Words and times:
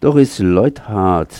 Doris 0.00 0.40
Leuthardt 0.40 1.34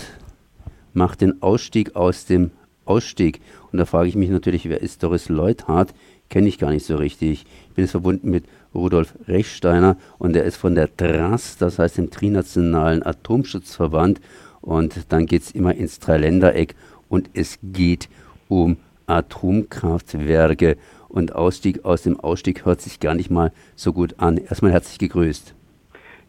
macht 0.93 1.21
den 1.21 1.43
Ausstieg 1.43 1.95
aus 1.95 2.25
dem 2.25 2.49
Ausstieg. 2.85 3.39
Und 3.71 3.77
da 3.77 3.85
frage 3.85 4.09
ich 4.09 4.15
mich 4.15 4.31
natürlich, 4.31 4.67
wer 4.67 4.81
ist 4.81 5.03
Doris 5.03 5.29
Leuthardt? 5.29 5.93
Kenne 6.27 6.47
ich 6.47 6.57
gar 6.57 6.71
nicht 6.71 6.83
so 6.83 6.95
richtig. 6.95 7.45
Ich 7.69 7.75
bin 7.75 7.83
jetzt 7.83 7.91
verbunden 7.91 8.31
mit 8.31 8.45
Rudolf 8.73 9.13
Rechsteiner 9.27 9.95
und 10.17 10.33
der 10.33 10.43
ist 10.43 10.57
von 10.57 10.73
der 10.73 10.95
TRAS, 10.97 11.57
das 11.57 11.77
heißt 11.77 11.99
dem 11.99 12.09
Trinationalen 12.09 13.05
Atomschutzverband. 13.05 14.21
Und 14.61 15.13
dann 15.13 15.27
geht 15.27 15.43
es 15.43 15.51
immer 15.51 15.75
ins 15.75 15.99
Dreiländereck 15.99 16.73
und 17.09 17.29
es 17.35 17.59
geht 17.61 18.09
um 18.47 18.77
Atomkraftwerke. 19.05 20.77
Und 21.09 21.35
Ausstieg 21.35 21.85
aus 21.85 22.01
dem 22.01 22.19
Ausstieg 22.19 22.65
hört 22.65 22.81
sich 22.81 22.99
gar 22.99 23.13
nicht 23.13 23.29
mal 23.29 23.53
so 23.75 23.93
gut 23.93 24.15
an. 24.17 24.37
Erstmal 24.37 24.71
herzlich 24.71 24.97
gegrüßt. 24.97 25.53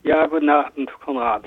Ja, 0.02 0.26
guten 0.26 0.50
Abend, 0.50 0.90
Konrad. 1.02 1.44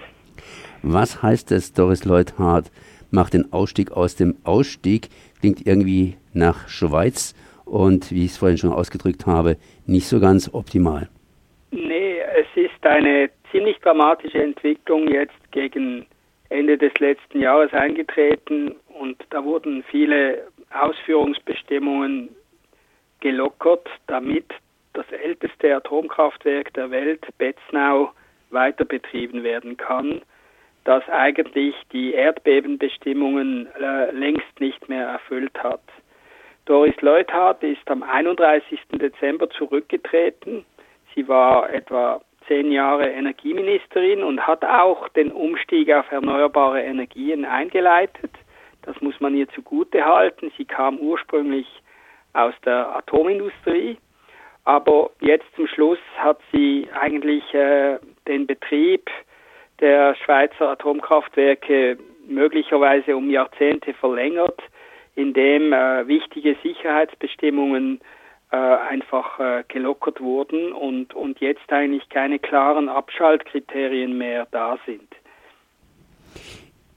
Was 0.82 1.22
heißt 1.22 1.52
es, 1.52 1.74
Doris 1.74 2.06
Leuthardt 2.06 2.72
macht 3.12 3.34
den 3.34 3.52
Ausstieg 3.54 3.92
aus 3.92 4.16
dem 4.16 4.36
Ausstieg? 4.44 5.10
Klingt 5.40 5.66
irgendwie 5.66 6.18
nach 6.34 6.68
Schweiz 6.70 7.36
und, 7.66 8.12
wie 8.12 8.26
ich 8.26 8.32
es 8.32 8.38
vorhin 8.38 8.58
schon 8.58 8.74
ausgedrückt 8.74 9.26
habe, 9.26 9.58
nicht 9.86 10.08
so 10.08 10.20
ganz 10.20 10.54
optimal. 10.54 11.10
Nee, 11.72 12.20
es 12.20 12.48
ist 12.56 12.86
eine 12.86 13.30
ziemlich 13.52 13.78
dramatische 13.80 14.42
Entwicklung 14.42 15.08
jetzt 15.08 15.52
gegen 15.52 16.06
Ende 16.50 16.78
des 16.78 16.94
letzten 17.00 17.40
Jahres 17.40 17.72
eingetreten 17.74 18.76
und 19.00 19.24
da 19.30 19.44
wurden 19.44 19.84
viele 19.90 20.48
Ausführungsbestimmungen 20.72 22.30
gelockert, 23.22 23.88
damit 24.08 24.46
das 24.94 25.06
älteste 25.12 25.76
Atomkraftwerk 25.76 26.74
der 26.74 26.92
Welt, 26.92 27.26
Betznau, 27.38 28.12
weiter 28.50 28.84
betrieben 28.84 29.44
werden 29.44 29.78
kann, 29.78 30.22
das 30.84 31.08
eigentlich 31.10 31.76
die 31.92 32.14
Erdbebenbestimmungen 32.14 33.68
äh, 33.80 34.12
längst 34.12 34.60
nicht 34.60 34.90
mehr 34.90 35.08
erfüllt 35.08 35.58
hat. 35.62 35.82
Doris 36.66 37.00
Leuthardt 37.02 37.64
ist 37.64 37.90
am 37.90 38.04
31. 38.04 38.80
Dezember 38.94 39.50
zurückgetreten. 39.50 40.66
Sie 41.14 41.28
war 41.28 41.70
etwa 41.72 42.22
zehn 42.48 42.72
Jahre 42.72 43.10
Energieministerin 43.10 44.24
und 44.24 44.46
hat 44.46 44.64
auch 44.64 45.08
den 45.10 45.32
Umstieg 45.32 45.92
auf 45.92 46.12
erneuerbare 46.12 46.82
Energien 46.82 47.46
eingeleitet. 47.46 48.32
Das 48.84 49.00
muss 49.02 49.20
man 49.20 49.36
ihr 49.36 49.48
zugute 49.50 50.04
halten. 50.04 50.52
Sie 50.58 50.66
kam 50.66 50.98
ursprünglich 50.98 51.68
aus 52.34 52.54
der 52.66 52.96
Atomindustrie, 52.96 53.98
aber 54.64 55.12
jetzt 55.20 55.46
zum 55.56 55.68
Schluss 55.68 56.00
hat 56.18 56.40
sie 56.52 56.88
eigentlich 57.00 57.54
äh, 57.54 58.00
den 58.28 58.48
Betrieb 58.48 59.10
der 59.82 60.16
Schweizer 60.16 60.70
Atomkraftwerke 60.70 61.98
möglicherweise 62.28 63.16
um 63.18 63.30
Jahrzehnte 63.30 63.94
verlängert, 63.94 64.62
indem 65.16 65.74
äh, 65.74 66.08
wichtige 66.08 66.56
Sicherheitsbestimmungen 66.64 68.00
äh, 68.52 68.56
einfach 68.56 69.40
äh, 69.40 69.64
gelockert 69.68 70.22
wurden 70.22 70.72
und, 70.72 71.14
und 71.14 71.40
jetzt 71.40 71.72
eigentlich 71.72 72.08
keine 72.10 72.40
klaren 72.40 72.90
Abschaltkriterien 72.90 74.18
mehr 74.18 74.48
da 74.52 74.78
sind. 74.86 75.08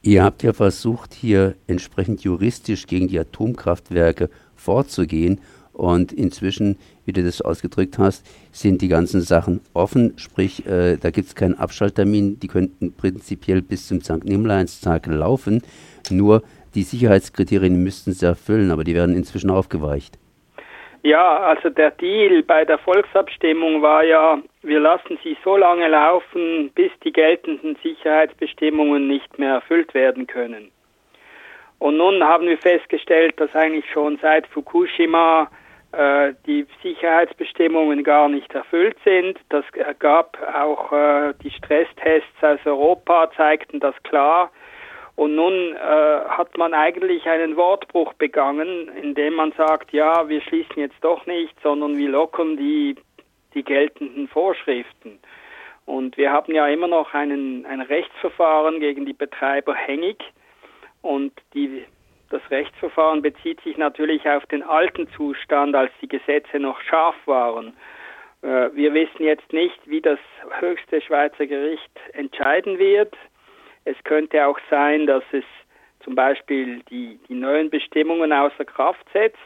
Ihr 0.02 0.22
habt 0.22 0.42
ja 0.42 0.52
versucht, 0.52 1.14
hier 1.14 1.54
entsprechend 1.66 2.22
juristisch 2.22 2.86
gegen 2.86 3.08
die 3.08 3.18
Atomkraftwerke 3.18 4.28
vorzugehen 4.54 5.40
und 5.74 6.12
inzwischen, 6.12 6.78
wie 7.04 7.12
du 7.12 7.22
das 7.22 7.42
ausgedrückt 7.42 7.98
hast, 7.98 8.26
sind 8.52 8.80
die 8.80 8.88
ganzen 8.88 9.20
Sachen 9.20 9.60
offen. 9.74 10.14
Sprich, 10.16 10.66
äh, 10.66 10.96
da 10.96 11.10
gibt 11.10 11.28
es 11.28 11.34
keinen 11.34 11.54
Abschalttermin. 11.54 12.40
Die 12.40 12.48
könnten 12.48 12.94
prinzipiell 12.96 13.60
bis 13.60 13.88
zum 13.88 14.00
St. 14.00 14.24
Nimmerleinstag 14.24 15.06
laufen. 15.06 15.62
Nur 16.10 16.42
die 16.74 16.82
Sicherheitskriterien 16.82 17.82
müssten 17.82 18.12
sie 18.12 18.26
erfüllen, 18.26 18.70
aber 18.70 18.84
die 18.84 18.94
werden 18.94 19.16
inzwischen 19.16 19.50
aufgeweicht. 19.50 20.18
Ja, 21.02 21.36
also 21.36 21.68
der 21.68 21.90
Deal 21.90 22.42
bei 22.42 22.64
der 22.64 22.78
Volksabstimmung 22.78 23.82
war 23.82 24.02
ja, 24.04 24.38
wir 24.62 24.80
lassen 24.80 25.18
sie 25.22 25.36
so 25.44 25.56
lange 25.56 25.86
laufen, 25.88 26.70
bis 26.74 26.90
die 27.04 27.12
geltenden 27.12 27.76
Sicherheitsbestimmungen 27.82 29.06
nicht 29.06 29.38
mehr 29.38 29.54
erfüllt 29.54 29.92
werden 29.92 30.26
können. 30.26 30.70
Und 31.78 31.98
nun 31.98 32.24
haben 32.24 32.46
wir 32.46 32.56
festgestellt, 32.56 33.38
dass 33.38 33.54
eigentlich 33.54 33.84
schon 33.92 34.18
seit 34.22 34.46
Fukushima 34.46 35.50
die 36.46 36.66
Sicherheitsbestimmungen 36.82 38.04
gar 38.04 38.28
nicht 38.28 38.52
erfüllt 38.54 38.96
sind. 39.04 39.38
Das 39.48 39.64
gab 39.98 40.36
auch 40.54 40.92
äh, 40.92 41.34
die 41.42 41.50
Stresstests 41.50 42.42
aus 42.42 42.58
Europa, 42.64 43.30
zeigten 43.36 43.80
das 43.80 43.94
klar. 44.02 44.50
Und 45.16 45.36
nun 45.36 45.76
äh, 45.76 45.78
hat 46.28 46.56
man 46.58 46.74
eigentlich 46.74 47.24
einen 47.26 47.56
Wortbruch 47.56 48.14
begangen, 48.14 48.88
indem 49.00 49.34
man 49.34 49.52
sagt, 49.52 49.92
ja, 49.92 50.28
wir 50.28 50.40
schließen 50.40 50.76
jetzt 50.76 51.02
doch 51.02 51.24
nicht, 51.26 51.54
sondern 51.62 51.96
wir 51.96 52.08
lockern 52.08 52.56
die, 52.56 52.96
die 53.54 53.62
geltenden 53.62 54.26
Vorschriften. 54.26 55.20
Und 55.86 56.16
wir 56.16 56.32
haben 56.32 56.52
ja 56.54 56.66
immer 56.66 56.88
noch 56.88 57.14
einen, 57.14 57.64
ein 57.66 57.80
Rechtsverfahren 57.80 58.80
gegen 58.80 59.06
die 59.06 59.12
Betreiber 59.12 59.74
hängig. 59.74 60.16
Und 61.02 61.32
die 61.52 61.84
das 62.34 62.50
Rechtsverfahren 62.50 63.22
bezieht 63.22 63.60
sich 63.62 63.76
natürlich 63.76 64.28
auf 64.28 64.44
den 64.46 64.64
alten 64.64 65.08
Zustand, 65.16 65.74
als 65.76 65.92
die 66.02 66.08
Gesetze 66.08 66.58
noch 66.58 66.80
scharf 66.80 67.14
waren. 67.26 67.76
Äh, 68.42 68.70
wir 68.74 68.92
wissen 68.92 69.22
jetzt 69.22 69.52
nicht, 69.52 69.78
wie 69.86 70.00
das 70.00 70.18
höchste 70.58 71.00
Schweizer 71.00 71.46
Gericht 71.46 71.92
entscheiden 72.12 72.78
wird. 72.78 73.14
Es 73.84 73.96
könnte 74.04 74.46
auch 74.46 74.58
sein, 74.68 75.06
dass 75.06 75.22
es 75.32 75.44
zum 76.00 76.14
Beispiel 76.14 76.82
die, 76.90 77.20
die 77.28 77.34
neuen 77.34 77.70
Bestimmungen 77.70 78.32
außer 78.32 78.64
Kraft 78.64 79.06
setzt. 79.12 79.38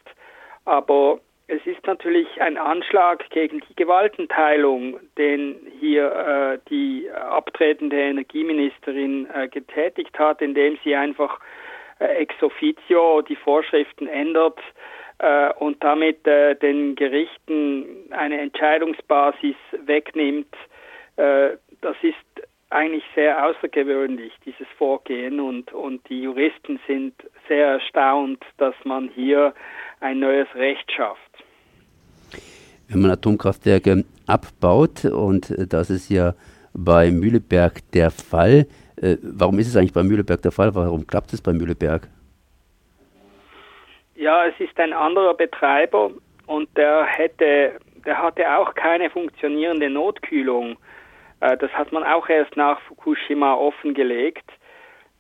Aber 0.65 1.21
es 1.47 1.65
ist 1.67 1.87
natürlich 1.87 2.27
ein 2.41 2.57
Anschlag 2.57 3.29
gegen 3.31 3.61
die 3.69 3.77
Gewaltenteilung, 3.77 4.99
den 5.17 5.57
hier 5.79 6.13
äh, 6.13 6.59
die 6.71 7.11
abtretende 7.11 7.97
Energieministerin 7.97 9.29
äh, 9.33 9.49
getätigt 9.49 10.19
hat, 10.19 10.43
indem 10.43 10.79
sie 10.85 10.95
einfach 10.95 11.39
ex 11.99 12.35
officio 12.43 13.23
die 13.23 13.37
Vorschriften 13.37 14.07
ändert 14.07 14.59
äh, 15.19 15.53
und 15.55 15.83
damit 15.83 16.27
äh, 16.27 16.55
den 16.57 16.95
Gerichten 16.95 18.07
eine 18.11 18.41
Entscheidungsbasis 18.41 19.57
wegnimmt. 19.85 20.55
Äh, 21.17 21.57
das 21.81 21.97
ist 22.03 22.49
eigentlich 22.71 23.05
sehr 23.15 23.45
außergewöhnlich, 23.47 24.33
dieses 24.45 24.67
Vorgehen, 24.77 25.41
und, 25.41 25.73
und 25.73 26.07
die 26.09 26.23
Juristen 26.23 26.79
sind 26.87 27.15
sehr 27.49 27.67
erstaunt, 27.67 28.45
dass 28.59 28.75
man 28.85 29.09
hier 29.09 29.55
ein 30.01 30.21
neues 30.21 30.49
Recht 30.55 30.91
schafft. 30.93 31.21
Wenn 32.89 33.03
man 33.03 33.11
Atomkraftwerke 33.11 34.05
abbaut, 34.27 35.05
und 35.07 35.55
das 35.73 35.91
ist 35.91 36.11
ja 36.11 36.35
bei 36.75 37.11
Mühleberg 37.11 37.81
der 37.93 38.11
Fall, 38.11 38.67
äh, 39.03 39.19
warum 39.23 39.59
ist 39.59 39.69
es 39.69 39.77
eigentlich 39.77 39.93
bei 39.93 40.03
Mühleberg 40.03 40.43
der 40.43 40.53
Fall? 40.53 40.75
Warum 40.75 41.07
klappt 41.07 41.33
es 41.33 41.41
bei 41.41 41.53
Mühleberg? 41.53 42.09
Ja, 44.15 44.47
es 44.47 44.55
ist 44.59 44.79
ein 44.79 44.93
anderer 44.93 45.35
Betreiber 45.35 46.11
und 46.47 46.69
der 46.77 47.05
hätte, 47.05 47.79
der 48.05 48.23
hatte 48.23 48.57
auch 48.57 48.75
keine 48.75 49.11
funktionierende 49.11 49.91
Notkühlung. 49.91 50.77
Äh, 51.41 51.57
das 51.57 51.71
hat 51.73 51.93
man 51.93 52.05
auch 52.05 52.29
erst 52.29 52.57
nach 52.57 52.81
Fukushima 52.83 53.55
offengelegt. 53.55 54.51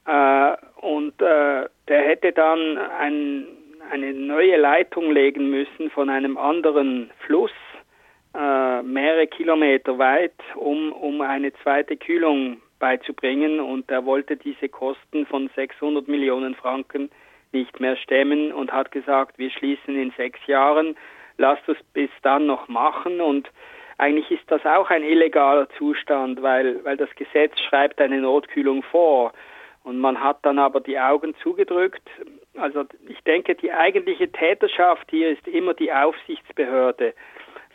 Äh, 0.06 0.56
und 0.80 1.20
der 1.20 1.68
hätte 1.88 2.32
dann 2.32 2.78
ein, 2.78 3.46
eine 3.90 4.12
neue 4.12 4.56
Leitung 4.56 5.10
legen 5.10 5.50
müssen 5.50 5.90
von 5.90 6.08
einem 6.08 6.38
anderen 6.38 7.10
Fluss, 7.26 7.50
mehrere 8.32 9.26
Kilometer 9.26 9.98
weit, 9.98 10.34
um, 10.54 10.92
um 10.92 11.20
eine 11.20 11.52
zweite 11.62 11.96
Kühlung 11.96 12.60
beizubringen 12.78 13.60
und 13.60 13.90
er 13.90 14.04
wollte 14.04 14.36
diese 14.36 14.68
Kosten 14.68 15.26
von 15.26 15.50
600 15.54 16.08
Millionen 16.08 16.54
Franken 16.54 17.10
nicht 17.52 17.80
mehr 17.80 17.96
stemmen 17.96 18.52
und 18.52 18.72
hat 18.72 18.92
gesagt, 18.92 19.38
wir 19.38 19.50
schließen 19.50 19.96
in 19.96 20.12
sechs 20.16 20.38
Jahren, 20.46 20.96
lasst 21.38 21.68
uns 21.68 21.78
bis 21.92 22.10
dann 22.22 22.46
noch 22.46 22.68
machen 22.68 23.20
und 23.20 23.50
eigentlich 23.96 24.30
ist 24.30 24.48
das 24.50 24.64
auch 24.64 24.90
ein 24.90 25.02
illegaler 25.02 25.68
Zustand, 25.76 26.40
weil, 26.42 26.84
weil 26.84 26.96
das 26.96 27.10
Gesetz 27.16 27.58
schreibt 27.68 28.00
eine 28.00 28.20
Notkühlung 28.20 28.82
vor 28.84 29.32
und 29.82 29.98
man 29.98 30.22
hat 30.22 30.38
dann 30.42 30.58
aber 30.58 30.80
die 30.80 30.98
Augen 30.98 31.34
zugedrückt. 31.42 32.08
Also 32.56 32.84
ich 33.08 33.20
denke, 33.22 33.54
die 33.54 33.72
eigentliche 33.72 34.30
Täterschaft 34.30 35.10
hier 35.10 35.30
ist 35.30 35.48
immer 35.48 35.74
die 35.74 35.92
Aufsichtsbehörde. 35.92 37.14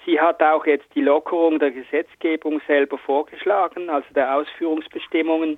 Sie 0.06 0.20
hat 0.20 0.42
auch 0.42 0.66
jetzt 0.66 0.88
die 0.96 1.02
Lockerung 1.02 1.60
der 1.60 1.72
Gesetzgebung 1.72 2.62
selber 2.68 2.98
vorgeschlagen, 2.98 3.90
also 3.90 4.08
der 4.14 4.36
Ausführungsbestimmungen. 4.36 5.58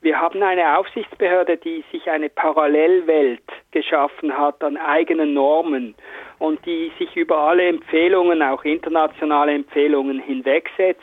Wir 0.00 0.20
haben 0.20 0.42
eine 0.42 0.78
Aufsichtsbehörde, 0.78 1.56
die 1.56 1.84
sich 1.90 2.08
eine 2.08 2.28
Parallelwelt 2.28 3.42
geschaffen 3.72 4.36
hat 4.36 4.62
an 4.62 4.76
eigenen 4.76 5.34
Normen 5.34 5.94
und 6.38 6.64
die 6.66 6.92
sich 6.98 7.16
über 7.16 7.38
alle 7.38 7.66
Empfehlungen, 7.66 8.42
auch 8.42 8.64
internationale 8.64 9.52
Empfehlungen 9.52 10.20
hinwegsetzt 10.20 11.02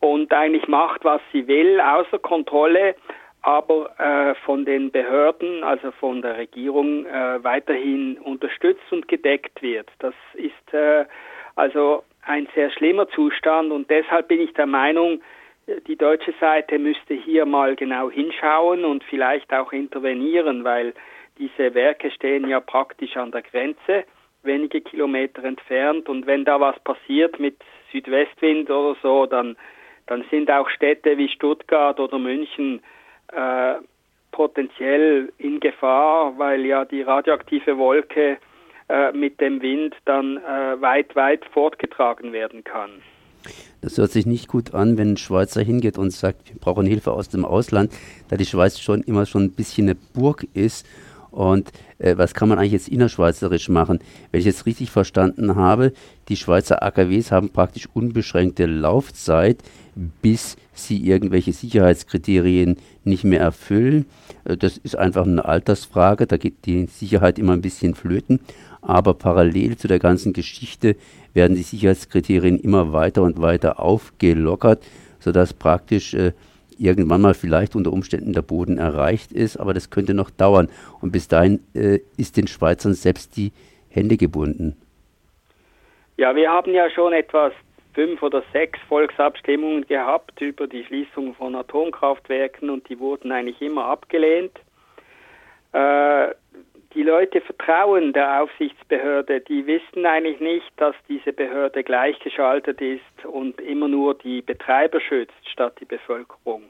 und 0.00 0.32
eigentlich 0.32 0.68
macht, 0.68 1.04
was 1.04 1.20
sie 1.32 1.46
will, 1.48 1.80
außer 1.80 2.18
Kontrolle 2.18 2.94
aber 3.42 3.98
äh, 3.98 4.34
von 4.44 4.64
den 4.64 4.90
Behörden, 4.90 5.62
also 5.62 5.90
von 5.92 6.22
der 6.22 6.36
Regierung, 6.36 7.06
äh, 7.06 7.42
weiterhin 7.42 8.18
unterstützt 8.18 8.90
und 8.90 9.06
gedeckt 9.08 9.62
wird. 9.62 9.88
Das 10.00 10.14
ist 10.34 10.74
äh, 10.74 11.04
also 11.58 12.04
ein 12.22 12.46
sehr 12.54 12.70
schlimmer 12.70 13.08
Zustand 13.08 13.72
und 13.72 13.90
deshalb 13.90 14.28
bin 14.28 14.40
ich 14.40 14.52
der 14.54 14.66
Meinung, 14.66 15.20
die 15.86 15.96
deutsche 15.96 16.32
Seite 16.40 16.78
müsste 16.78 17.14
hier 17.14 17.46
mal 17.46 17.74
genau 17.74 18.10
hinschauen 18.10 18.84
und 18.84 19.02
vielleicht 19.04 19.52
auch 19.52 19.72
intervenieren, 19.72 20.62
weil 20.62 20.94
diese 21.36 21.74
Werke 21.74 22.10
stehen 22.10 22.48
ja 22.48 22.60
praktisch 22.60 23.16
an 23.16 23.32
der 23.32 23.42
Grenze, 23.42 24.04
wenige 24.44 24.80
Kilometer 24.80 25.42
entfernt. 25.44 26.08
Und 26.08 26.26
wenn 26.26 26.44
da 26.44 26.60
was 26.60 26.78
passiert 26.80 27.38
mit 27.40 27.56
Südwestwind 27.92 28.70
oder 28.70 28.96
so, 29.02 29.26
dann, 29.26 29.56
dann 30.06 30.24
sind 30.30 30.50
auch 30.50 30.68
Städte 30.70 31.18
wie 31.18 31.28
Stuttgart 31.28 31.98
oder 31.98 32.18
München 32.18 32.80
äh, 33.32 33.74
potenziell 34.30 35.32
in 35.38 35.58
Gefahr, 35.60 36.38
weil 36.38 36.64
ja 36.64 36.84
die 36.84 37.02
radioaktive 37.02 37.76
Wolke 37.78 38.38
äh, 38.88 39.12
mit 39.12 39.40
dem 39.40 39.60
Wind 39.62 39.94
dann 40.04 40.38
äh, 40.38 40.80
weit, 40.80 41.14
weit 41.14 41.44
fortgetragen 41.52 42.32
werden 42.32 42.64
kann. 42.64 42.90
Das 43.80 43.96
hört 43.96 44.10
sich 44.10 44.26
nicht 44.26 44.48
gut 44.48 44.74
an, 44.74 44.98
wenn 44.98 45.12
ein 45.12 45.16
Schweizer 45.16 45.62
hingeht 45.62 45.98
und 45.98 46.10
sagt, 46.10 46.48
wir 46.52 46.58
brauchen 46.58 46.86
Hilfe 46.86 47.12
aus 47.12 47.28
dem 47.28 47.44
Ausland, 47.44 47.92
da 48.28 48.36
die 48.36 48.46
Schweiz 48.46 48.80
schon 48.80 49.02
immer 49.02 49.26
schon 49.26 49.44
ein 49.44 49.52
bisschen 49.52 49.88
eine 49.88 49.94
Burg 49.94 50.46
ist. 50.54 50.86
Und 51.30 51.70
äh, 51.98 52.16
was 52.16 52.34
kann 52.34 52.48
man 52.48 52.58
eigentlich 52.58 52.72
jetzt 52.72 52.88
innerschweizerisch 52.88 53.68
machen? 53.68 54.00
Wenn 54.30 54.40
ich 54.40 54.46
jetzt 54.46 54.66
richtig 54.66 54.90
verstanden 54.90 55.54
habe, 55.54 55.92
die 56.28 56.36
Schweizer 56.36 56.82
AKWs 56.82 57.30
haben 57.30 57.50
praktisch 57.50 57.88
unbeschränkte 57.92 58.66
Laufzeit, 58.66 59.58
bis 60.22 60.56
sie 60.72 61.06
irgendwelche 61.06 61.52
Sicherheitskriterien 61.52 62.78
nicht 63.04 63.24
mehr 63.24 63.40
erfüllen. 63.40 64.06
Äh, 64.44 64.56
das 64.56 64.78
ist 64.78 64.96
einfach 64.96 65.26
eine 65.26 65.44
Altersfrage, 65.44 66.26
da 66.26 66.36
geht 66.36 66.64
die 66.64 66.86
Sicherheit 66.86 67.38
immer 67.38 67.52
ein 67.52 67.62
bisschen 67.62 67.94
flöten. 67.94 68.40
Aber 68.88 69.12
parallel 69.12 69.76
zu 69.76 69.86
der 69.86 69.98
ganzen 69.98 70.32
Geschichte 70.32 70.96
werden 71.34 71.54
die 71.54 71.62
Sicherheitskriterien 71.62 72.58
immer 72.58 72.94
weiter 72.94 73.22
und 73.22 73.38
weiter 73.38 73.80
aufgelockert, 73.80 74.82
sodass 75.18 75.52
praktisch 75.52 76.14
äh, 76.14 76.32
irgendwann 76.78 77.20
mal 77.20 77.34
vielleicht 77.34 77.76
unter 77.76 77.92
Umständen 77.92 78.32
der 78.32 78.40
Boden 78.40 78.78
erreicht 78.78 79.30
ist, 79.30 79.58
aber 79.58 79.74
das 79.74 79.90
könnte 79.90 80.14
noch 80.14 80.30
dauern. 80.30 80.70
Und 81.02 81.12
bis 81.12 81.28
dahin 81.28 81.60
äh, 81.74 81.98
ist 82.16 82.38
den 82.38 82.46
Schweizern 82.46 82.94
selbst 82.94 83.36
die 83.36 83.52
Hände 83.90 84.16
gebunden. 84.16 84.74
Ja, 86.16 86.34
wir 86.34 86.50
haben 86.50 86.72
ja 86.72 86.88
schon 86.88 87.12
etwas 87.12 87.52
fünf 87.92 88.22
oder 88.22 88.42
sechs 88.54 88.78
Volksabstimmungen 88.88 89.86
gehabt 89.86 90.40
über 90.40 90.66
die 90.66 90.84
Schließung 90.84 91.34
von 91.34 91.54
Atomkraftwerken 91.54 92.70
und 92.70 92.88
die 92.88 92.98
wurden 92.98 93.32
eigentlich 93.32 93.60
immer 93.60 93.84
abgelehnt. 93.84 94.58
Äh, 95.72 96.28
die 96.98 97.04
Leute 97.04 97.40
vertrauen 97.40 98.12
der 98.12 98.42
Aufsichtsbehörde, 98.42 99.40
die 99.42 99.64
wissen 99.68 100.04
eigentlich 100.04 100.40
nicht, 100.40 100.68
dass 100.78 100.96
diese 101.08 101.32
Behörde 101.32 101.84
gleichgeschaltet 101.84 102.80
ist 102.80 103.24
und 103.24 103.60
immer 103.60 103.86
nur 103.86 104.14
die 104.14 104.42
Betreiber 104.42 105.00
schützt 105.00 105.48
statt 105.48 105.76
die 105.78 105.84
Bevölkerung. 105.84 106.64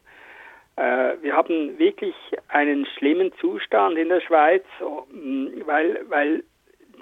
Äh, 0.77 1.15
wir 1.23 1.35
haben 1.35 1.79
wirklich 1.79 2.15
einen 2.49 2.85
schlimmen 2.85 3.33
Zustand 3.41 3.97
in 3.97 4.11
der 4.11 4.21
Schweiz, 4.21 4.65
weil, 5.65 6.05
weil 6.11 6.45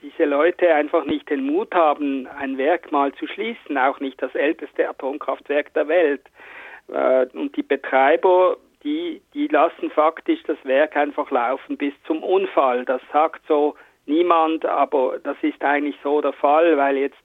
diese 0.02 0.24
Leute 0.24 0.72
einfach 0.72 1.04
nicht 1.04 1.28
den 1.28 1.46
Mut 1.46 1.74
haben, 1.74 2.28
ein 2.28 2.56
Werk 2.58 2.92
mal 2.92 3.12
zu 3.14 3.26
schließen, 3.26 3.76
auch 3.76 3.98
nicht 3.98 4.22
das 4.22 4.36
älteste 4.36 4.88
Atomkraftwerk 4.88 5.74
der 5.74 5.88
Welt. 5.88 6.22
Äh, 6.92 7.26
und 7.36 7.56
die 7.56 7.64
Betreiber 7.64 8.56
die, 8.86 9.20
die 9.34 9.48
lassen 9.48 9.90
faktisch 9.90 10.42
das 10.44 10.56
Werk 10.62 10.96
einfach 10.96 11.30
laufen 11.30 11.76
bis 11.76 11.92
zum 12.06 12.22
Unfall. 12.22 12.84
Das 12.84 13.02
sagt 13.12 13.42
so 13.48 13.74
niemand, 14.06 14.64
aber 14.64 15.18
das 15.22 15.36
ist 15.42 15.62
eigentlich 15.62 15.96
so 16.04 16.20
der 16.20 16.32
Fall, 16.32 16.76
weil 16.76 16.96
jetzt 16.96 17.16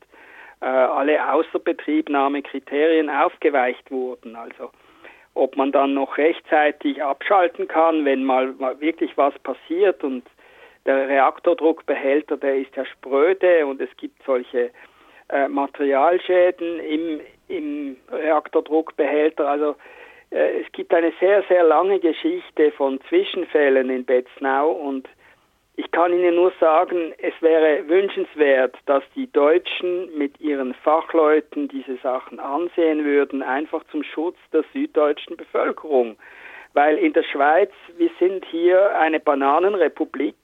äh, 0.62 0.66
alle 0.66 1.32
Außerbetriebnahmekriterien 1.32 3.12
aufgeweicht 3.12 3.92
wurden. 3.92 4.36
Also 4.36 4.72
ob 5.36 5.56
man 5.56 5.72
dann 5.72 5.94
noch 5.94 6.18
rechtzeitig 6.18 7.02
abschalten 7.04 7.68
kann, 7.68 8.06
wenn 8.06 8.24
mal, 8.24 8.54
mal 8.58 8.82
wirklich 8.82 9.16
was 9.16 9.38
passiert 9.40 10.04
und 10.04 10.24
der 10.88 11.08
Reaktordruckbehälter, 11.08 12.38
der 12.38 12.58
ist 12.58 12.76
ja 12.76 12.86
spröde 12.86 13.68
und 13.68 13.80
es 13.80 13.90
gibt 13.98 14.24
solche 14.26 14.72
äh, 15.30 15.48
Materialschäden 15.48 16.80
im, 16.80 17.22
im 17.48 17.98
Reaktordruckbehälter. 18.12 19.48
Also 19.48 19.76
es 20.32 20.72
gibt 20.72 20.94
eine 20.94 21.12
sehr, 21.20 21.44
sehr 21.50 21.64
lange 21.64 22.00
Geschichte 22.00 22.72
von 22.72 23.00
Zwischenfällen 23.10 23.90
in 23.90 24.06
Betznau 24.06 24.72
und 24.72 25.08
ich 25.76 25.90
kann 25.92 26.14
Ihnen 26.14 26.36
nur 26.36 26.52
sagen, 26.60 27.14
es 27.18 27.34
wäre 27.42 27.88
wünschenswert, 27.88 28.76
dass 28.86 29.04
die 29.16 29.32
Deutschen 29.32 30.16
mit 30.18 30.40
ihren 30.40 30.74
Fachleuten 30.74 31.68
diese 31.70 31.98
Sachen 31.98 32.40
ansehen 32.40 33.04
würden, 33.04 33.42
einfach 33.42 33.84
zum 33.92 34.04
Schutz 34.04 34.38
der 34.54 34.64
süddeutschen 34.74 35.38
Bevölkerung. 35.38 36.18
Weil 36.74 36.98
in 36.98 37.14
der 37.14 37.24
Schweiz, 37.24 37.72
wir 37.98 38.10
sind 38.20 38.46
hier 38.46 38.98
eine 38.98 39.20
Bananenrepublik 39.20 40.36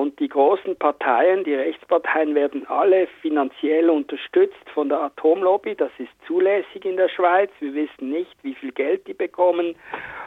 und 0.00 0.18
die 0.18 0.28
großen 0.28 0.76
Parteien, 0.76 1.44
die 1.44 1.54
Rechtsparteien 1.54 2.34
werden 2.34 2.66
alle 2.68 3.06
finanziell 3.20 3.90
unterstützt 3.90 4.70
von 4.72 4.88
der 4.88 4.98
Atomlobby. 4.98 5.74
Das 5.74 5.90
ist 5.98 6.10
zulässig 6.26 6.86
in 6.86 6.96
der 6.96 7.10
Schweiz. 7.10 7.50
Wir 7.60 7.74
wissen 7.74 8.08
nicht, 8.08 8.34
wie 8.42 8.54
viel 8.54 8.72
Geld 8.72 9.06
die 9.06 9.12
bekommen, 9.12 9.76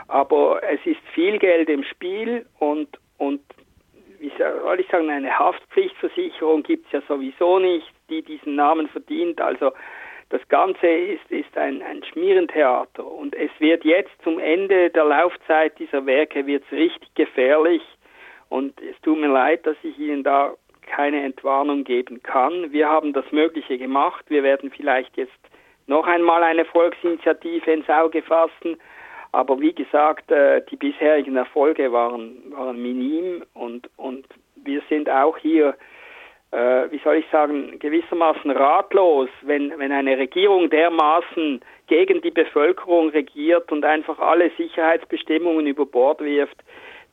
aber 0.07 0.61
es 0.61 0.79
ist 0.85 1.01
viel 1.15 1.39
Geld 1.39 1.69
im 1.69 1.83
Spiel 1.83 2.45
und, 2.59 2.87
und 3.17 3.41
wie 4.19 4.31
soll 4.37 4.79
ich 4.79 4.87
sagen, 4.89 5.09
eine 5.09 5.39
Haftpflichtversicherung 5.39 6.61
gibt 6.61 6.85
es 6.85 6.91
ja 6.91 7.01
sowieso 7.07 7.57
nicht, 7.57 7.91
die 8.11 8.21
diesen 8.21 8.55
Namen 8.55 8.87
verdient. 8.89 9.41
Also 9.41 9.71
das 10.29 10.47
Ganze 10.49 10.87
ist, 10.87 11.31
ist 11.31 11.57
ein, 11.57 11.81
ein 11.81 12.03
Schmierentheater 12.03 13.05
und 13.05 13.35
es 13.35 13.51
wird 13.57 13.83
jetzt 13.85 14.13
zum 14.23 14.37
Ende 14.37 14.91
der 14.91 15.05
Laufzeit 15.05 15.79
dieser 15.79 16.05
Werke 16.05 16.45
wird's 16.45 16.71
richtig 16.71 17.11
gefährlich 17.15 17.81
und 18.53 18.79
es 18.81 18.95
tut 19.01 19.17
mir 19.17 19.29
leid, 19.29 19.65
dass 19.65 19.77
ich 19.81 19.97
Ihnen 19.97 20.21
da 20.23 20.53
keine 20.83 21.23
Entwarnung 21.23 21.83
geben 21.83 22.21
kann. 22.21 22.71
Wir 22.71 22.88
haben 22.88 23.11
das 23.11 23.25
Mögliche 23.31 23.79
gemacht. 23.79 24.23
Wir 24.27 24.44
werden 24.44 24.69
vielleicht 24.69 25.17
jetzt 25.17 25.39
noch 25.88 26.05
einmal 26.05 26.44
eine 26.44 26.63
Volksinitiative 26.63 27.71
ins 27.71 27.89
Auge 27.89 28.21
fassen. 28.21 28.77
Aber 29.31 29.59
wie 29.59 29.73
gesagt, 29.73 30.29
äh, 30.29 30.61
die 30.69 30.75
bisherigen 30.75 31.35
Erfolge 31.35 31.92
waren, 31.92 32.54
waren 32.56 32.80
minim 32.80 33.44
und, 33.56 33.89
und 33.97 34.28
wir 34.57 34.83
sind 34.87 35.09
auch 35.09 35.35
hier, 35.39 35.75
äh, 36.51 36.92
wie 36.92 37.01
soll 37.04 37.16
ich 37.16 37.25
sagen, 37.31 37.80
gewissermaßen 37.80 38.51
ratlos, 38.51 39.30
wenn, 39.42 39.73
wenn 39.80 39.92
eine 39.92 40.16
Regierung 40.16 40.69
dermaßen 40.69 41.59
gegen 41.87 42.21
die 42.21 42.30
Bevölkerung 42.30 43.09
regiert 43.09 43.71
und 43.71 43.83
einfach 43.83 44.19
alle 44.19 44.51
Sicherheitsbestimmungen 44.59 45.66
über 45.66 45.87
Bord 45.87 46.21
wirft 46.21 46.63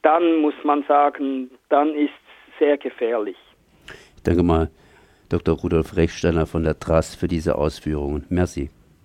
dann 0.03 0.37
muss 0.37 0.55
man 0.65 0.85
sagen, 0.89 1.51
dann 1.69 1.95
ist 1.95 2.11
es 2.11 2.59
sehr 2.59 2.79
gefährlich. 2.79 3.37
Ich 4.17 4.23
danke 4.23 4.43
mal 4.43 4.71
Dr. 5.29 5.57
Rudolf 5.57 5.97
Rechsteiner 5.97 6.47
von 6.47 6.65
der 6.65 6.79
TRAS 6.79 7.15
für 7.15 7.29
diese 7.29 7.57
Ausführungen. 7.57 8.27
Merci. 8.29 8.71